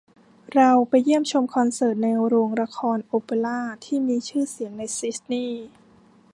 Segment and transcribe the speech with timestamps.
[0.53, 5.65] เราไปเยี่ยมชมคอนเสิร์ตในโรงละครโอเปร่าที่มีชื่อเสียงในซิดนีย์